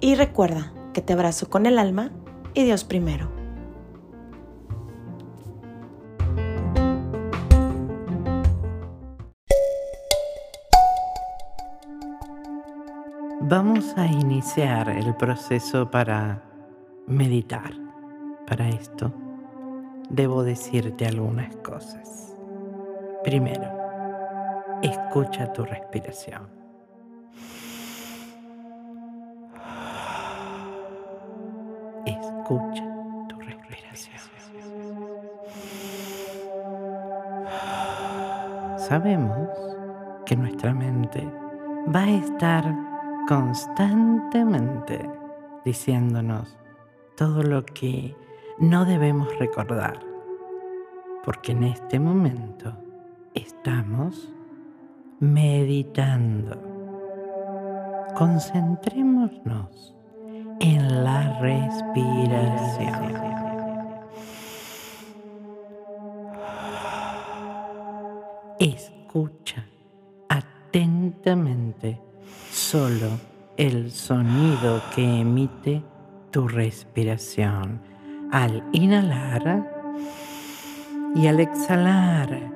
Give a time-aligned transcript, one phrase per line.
[0.00, 2.10] y recuerda que te abrazo con el alma
[2.54, 3.36] y Dios primero.
[13.48, 16.42] Vamos a iniciar el proceso para
[17.06, 17.70] meditar.
[18.44, 19.12] Para esto,
[20.10, 22.34] debo decirte algunas cosas.
[23.22, 23.70] Primero,
[24.82, 26.55] escucha tu respiración.
[32.46, 32.84] Escucha
[33.28, 34.16] tu respiración.
[38.78, 39.48] Sabemos
[40.24, 41.28] que nuestra mente
[41.92, 42.64] va a estar
[43.26, 45.10] constantemente
[45.64, 46.56] diciéndonos
[47.16, 48.14] todo lo que
[48.60, 49.98] no debemos recordar,
[51.24, 52.72] porque en este momento
[53.34, 54.32] estamos
[55.18, 56.62] meditando.
[58.16, 59.95] Concentrémonos
[60.60, 63.16] en la respiración.
[68.58, 69.64] Escucha
[70.28, 72.00] atentamente
[72.50, 73.08] solo
[73.56, 75.82] el sonido que emite
[76.30, 77.80] tu respiración
[78.32, 79.72] al inhalar
[81.14, 82.52] y al exhalar.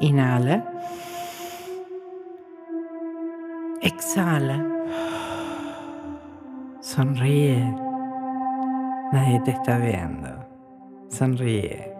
[0.00, 0.66] Inhala.
[3.82, 4.64] Exhala.
[6.80, 7.58] Sonríe.
[9.12, 10.28] Nadie te está viendo.
[11.08, 11.92] Sonríe.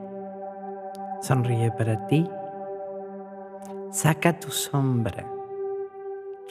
[1.21, 2.27] Sonríe para ti
[3.93, 5.31] Saca tu sombra.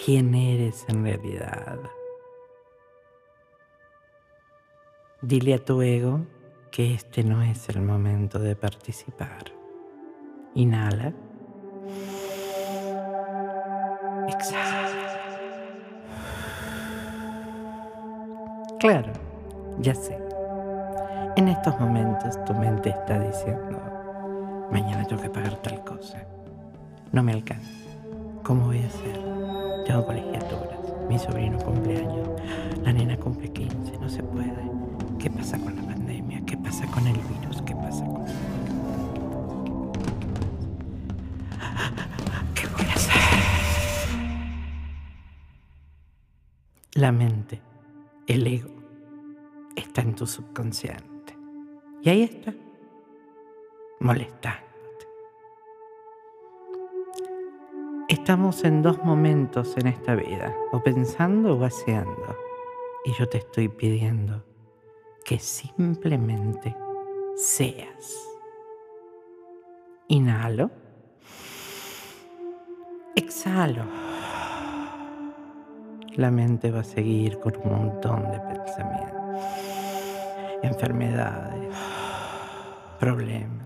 [0.06, 1.80] ¿Quién eres en realidad?
[5.24, 6.22] Dile a tu ego
[6.70, 9.46] que este no es el momento de participar.
[10.54, 11.14] Inhala.
[18.82, 19.14] Claro,
[19.80, 20.18] ya sé.
[21.36, 23.80] En estos momentos tu mente está diciendo,
[24.72, 26.18] mañana tengo que pagar tal cosa
[27.12, 27.70] no me alcanza.
[28.44, 29.22] ¿Cómo voy a hacer?
[29.86, 32.28] Tengo colegiaturas, mi sobrino cumpleaños,
[32.84, 34.72] la nena cumple 15, no se puede.
[35.20, 36.42] ¿Qué pasa con la pandemia?
[36.46, 37.62] ¿Qué pasa con el virus?
[37.62, 38.26] ¿Qué pasa con...
[42.56, 43.22] ¿Qué voy a hacer?
[46.94, 47.62] La mente,
[48.28, 48.74] el ego,
[49.76, 51.38] está en tu subconsciente.
[52.02, 52.54] Y ahí está,
[54.00, 54.64] molesta
[58.12, 62.36] Estamos en dos momentos en esta vida, o pensando o haciendo.
[63.06, 64.44] Y yo te estoy pidiendo
[65.24, 66.76] que simplemente
[67.36, 68.28] seas.
[70.10, 70.70] Inhalo.
[73.16, 74.01] Exhalo.
[76.22, 79.42] La mente va a seguir con un montón de pensamientos,
[80.62, 81.76] enfermedades,
[83.00, 83.66] problemas,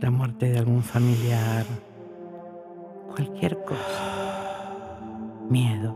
[0.00, 1.64] la muerte de algún familiar
[3.06, 4.68] cualquier cosa,
[5.48, 5.94] miedos,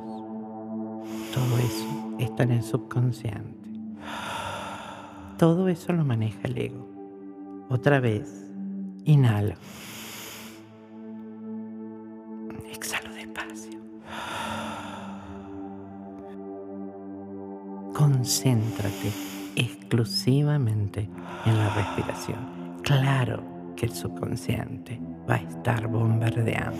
[1.34, 3.68] todo eso está en el subconsciente.
[5.38, 6.88] Todo eso lo maneja el ego.
[7.68, 8.48] Otra vez,
[9.04, 9.54] inhalo.
[12.72, 13.80] Exhalo despacio.
[18.22, 19.10] Concéntrate
[19.56, 21.08] exclusivamente
[21.44, 22.38] en la respiración.
[22.82, 23.42] Claro
[23.74, 26.78] que el subconsciente va a estar bombardeando.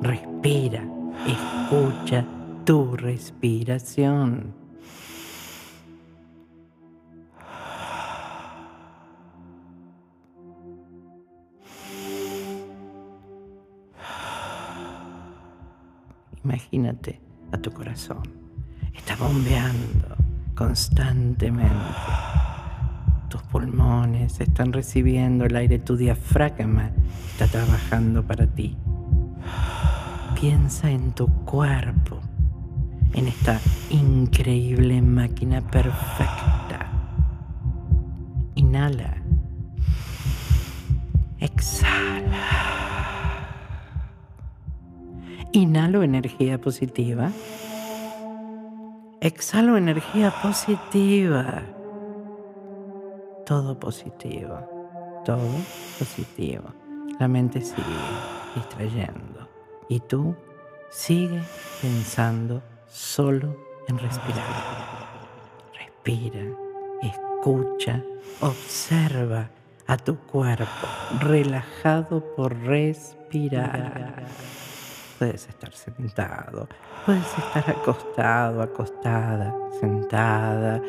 [0.00, 0.84] Respira,
[1.26, 2.24] escucha
[2.64, 4.54] tu respiración.
[16.44, 17.20] Imagínate
[17.50, 18.22] a tu corazón.
[18.94, 20.19] Está bombeando
[20.60, 21.72] constantemente
[23.30, 26.90] tus pulmones están recibiendo el aire, tu diafragma
[27.30, 28.76] está trabajando para ti.
[30.38, 32.20] Piensa en tu cuerpo,
[33.14, 33.58] en esta
[33.88, 36.90] increíble máquina perfecta.
[38.54, 39.16] Inhala.
[41.38, 42.36] Exhala.
[45.52, 47.32] Inhalo energía positiva.
[49.22, 51.62] Exhalo energía positiva.
[53.44, 55.22] Todo positivo.
[55.26, 55.46] Todo
[55.98, 56.72] positivo.
[57.18, 57.82] La mente sigue
[58.54, 59.46] distrayendo.
[59.90, 60.34] Y tú
[60.88, 61.42] sigue
[61.82, 63.54] pensando solo
[63.88, 64.46] en respirar.
[65.78, 66.40] Respira,
[67.02, 68.02] escucha,
[68.40, 69.50] observa
[69.86, 70.86] a tu cuerpo
[71.20, 74.24] relajado por respirar.
[75.20, 76.66] Puedes estar sentado,
[77.04, 80.80] puedes estar acostado, acostada, sentada,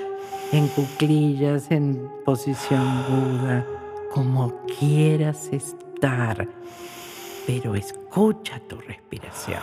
[0.54, 3.66] en cuclillas, en posición Buda,
[4.14, 6.48] como quieras estar,
[7.46, 9.60] pero escucha tu respiración.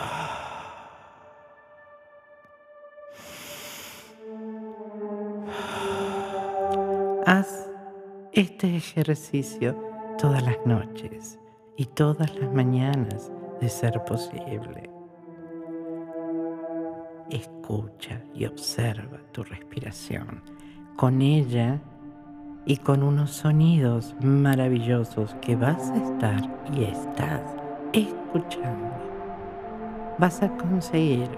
[7.25, 7.67] Haz
[8.33, 9.75] este ejercicio
[10.19, 11.39] todas las noches
[11.75, 14.89] y todas las mañanas de ser posible.
[17.29, 20.41] Escucha y observa tu respiración.
[20.95, 21.79] Con ella
[22.65, 26.41] y con unos sonidos maravillosos que vas a estar
[26.73, 27.41] y estás
[27.93, 28.91] escuchando,
[30.17, 31.29] vas a conseguir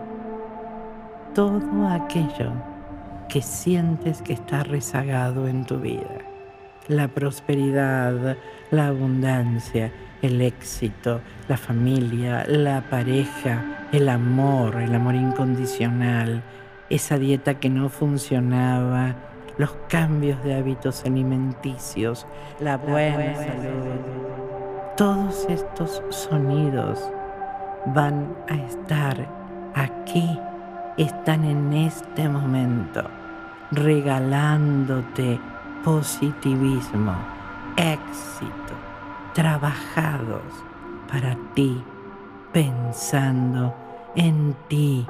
[1.34, 2.52] todo aquello
[3.30, 6.31] que sientes que está rezagado en tu vida.
[6.92, 8.36] La prosperidad,
[8.70, 16.44] la abundancia, el éxito, la familia, la pareja, el amor, el amor incondicional,
[16.90, 19.16] esa dieta que no funcionaba,
[19.58, 22.28] los cambios de hábitos alimenticios,
[22.60, 23.88] la buena, salud.
[24.98, 27.00] Todos estos sonidos
[27.86, 29.16] van a estar
[29.76, 30.38] aquí,
[30.98, 33.04] están en este momento,
[33.72, 35.40] regalándote
[35.84, 37.16] positivismo,
[37.76, 38.74] éxito,
[39.34, 40.44] trabajados
[41.10, 41.84] para ti,
[42.52, 43.74] pensando
[44.16, 45.06] en ti,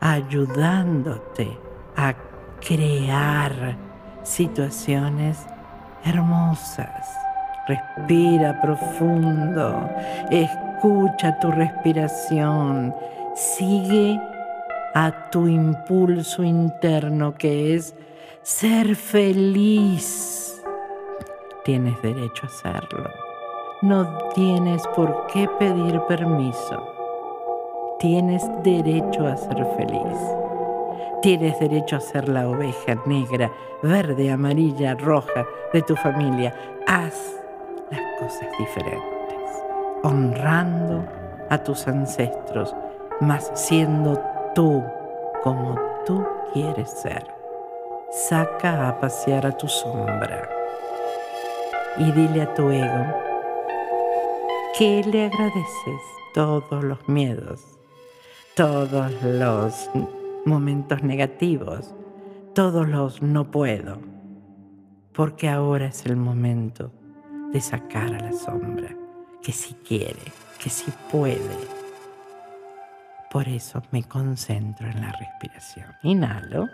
[0.00, 1.58] ayudándote
[1.96, 2.14] a
[2.60, 3.76] crear
[4.22, 5.46] situaciones
[6.04, 7.08] hermosas.
[7.68, 9.88] Respira profundo,
[10.30, 12.92] escucha tu respiración,
[13.34, 14.20] sigue
[14.94, 17.94] a tu impulso interno que es
[18.42, 20.62] ser feliz.
[21.64, 23.10] Tienes derecho a hacerlo.
[23.82, 26.88] No tienes por qué pedir permiso.
[27.98, 30.18] Tienes derecho a ser feliz.
[31.22, 33.50] Tienes derecho a ser la oveja negra,
[33.82, 36.52] verde, amarilla, roja de tu familia.
[36.88, 37.14] Haz
[37.90, 39.62] las cosas diferentes,
[40.02, 41.04] honrando
[41.48, 42.74] a tus ancestros,
[43.20, 44.20] mas siendo
[44.54, 44.82] tú
[45.42, 47.26] como tú quieres ser.
[48.10, 50.48] Saca a pasear a tu sombra
[51.98, 53.06] y dile a tu ego
[54.78, 56.02] que le agradeces
[56.34, 57.62] todos los miedos,
[58.54, 59.90] todos los
[60.44, 61.94] momentos negativos,
[62.54, 63.98] todos los no puedo,
[65.12, 66.90] porque ahora es el momento
[67.52, 68.96] de sacar a la sombra,
[69.42, 71.81] que si quiere, que si puede.
[73.32, 75.96] Por eso me concentro en la respiración.
[76.02, 76.68] Inhalo,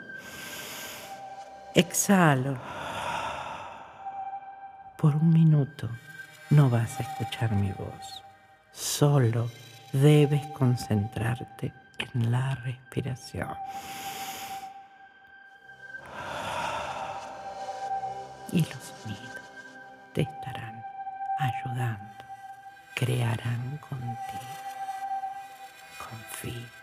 [1.73, 2.59] exhalo
[4.97, 5.89] por un minuto
[6.51, 8.25] no vas a escuchar mi voz.
[8.73, 9.49] Solo
[9.93, 13.55] debes concentrarte en la respiración.
[18.51, 19.43] Y los sonidos
[20.13, 20.83] te estarán
[21.39, 22.25] ayudando,
[22.95, 24.68] crearán contigo.
[26.09, 26.78] comfy.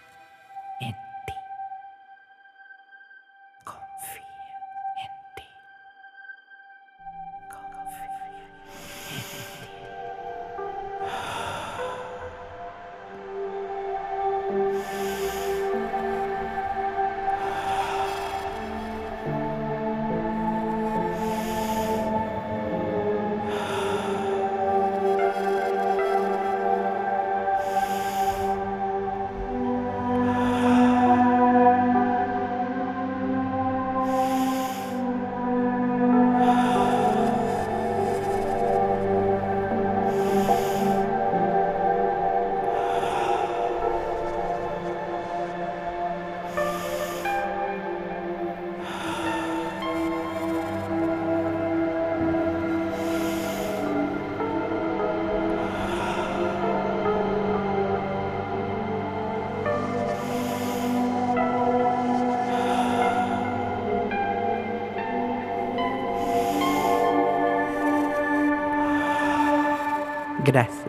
[70.45, 70.85] Gracias,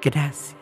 [0.00, 0.61] gracias